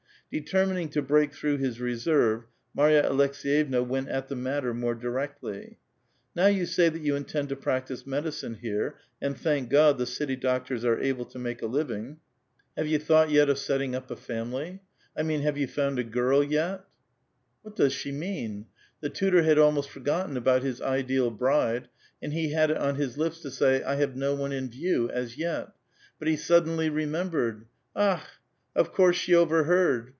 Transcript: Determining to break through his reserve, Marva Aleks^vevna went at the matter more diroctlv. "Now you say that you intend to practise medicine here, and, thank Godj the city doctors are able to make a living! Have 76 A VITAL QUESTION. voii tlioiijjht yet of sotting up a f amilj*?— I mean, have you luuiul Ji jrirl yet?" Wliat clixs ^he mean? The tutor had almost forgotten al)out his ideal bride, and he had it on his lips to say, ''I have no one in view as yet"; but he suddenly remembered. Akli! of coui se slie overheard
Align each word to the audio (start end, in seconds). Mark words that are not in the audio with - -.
Determining 0.33 0.87
to 0.91 1.01
break 1.01 1.33
through 1.33 1.57
his 1.57 1.81
reserve, 1.81 2.45
Marva 2.73 3.01
Aleks^vevna 3.09 3.85
went 3.85 4.07
at 4.07 4.29
the 4.29 4.35
matter 4.37 4.73
more 4.73 4.95
diroctlv. 4.95 5.75
"Now 6.33 6.45
you 6.45 6.65
say 6.65 6.87
that 6.87 7.01
you 7.01 7.17
intend 7.17 7.49
to 7.49 7.57
practise 7.57 8.07
medicine 8.07 8.53
here, 8.53 8.97
and, 9.21 9.37
thank 9.37 9.69
Godj 9.69 9.97
the 9.97 10.05
city 10.05 10.37
doctors 10.37 10.85
are 10.85 10.97
able 11.01 11.25
to 11.25 11.37
make 11.37 11.61
a 11.61 11.65
living! 11.65 12.21
Have 12.77 12.85
76 12.87 13.03
A 13.03 13.07
VITAL 13.13 13.25
QUESTION. 13.25 13.27
voii 13.27 13.27
tlioiijjht 13.27 13.33
yet 13.41 13.49
of 13.49 13.59
sotting 13.59 13.93
up 13.95 14.09
a 14.09 14.13
f 14.13 14.27
amilj*?— 14.27 14.79
I 15.17 15.23
mean, 15.23 15.41
have 15.41 15.57
you 15.57 15.67
luuiul 15.67 15.95
Ji 15.97 16.03
jrirl 16.17 16.49
yet?" 16.49 16.85
Wliat 17.65 17.75
clixs 17.75 18.09
^he 18.09 18.13
mean? 18.13 18.67
The 19.01 19.09
tutor 19.09 19.43
had 19.43 19.57
almost 19.59 19.89
forgotten 19.89 20.41
al)out 20.41 20.61
his 20.61 20.79
ideal 20.81 21.29
bride, 21.29 21.89
and 22.21 22.31
he 22.31 22.53
had 22.53 22.71
it 22.71 22.77
on 22.77 22.95
his 22.95 23.17
lips 23.17 23.41
to 23.41 23.51
say, 23.51 23.81
''I 23.85 23.95
have 23.97 24.15
no 24.15 24.33
one 24.35 24.53
in 24.53 24.69
view 24.69 25.09
as 25.09 25.37
yet"; 25.37 25.73
but 26.19 26.29
he 26.29 26.37
suddenly 26.37 26.87
remembered. 26.89 27.65
Akli! 27.97 28.21
of 28.77 28.93
coui 28.93 29.13
se 29.13 29.33
slie 29.33 29.35
overheard 29.35 30.07